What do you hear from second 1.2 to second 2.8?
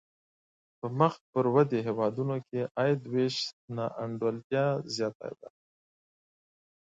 پر ودې هېوادونو کې د